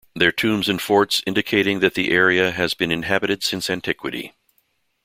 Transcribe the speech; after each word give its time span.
There 0.15 0.31
tombs 0.31 0.67
and 0.67 0.81
forts 0.81 1.21
indicating 1.27 1.79
that 1.81 1.93
the 1.93 2.09
area 2.09 2.49
has 2.49 2.73
been 2.73 2.89
inhabited 2.91 3.43
since 3.43 3.69
antiquity. 3.69 4.33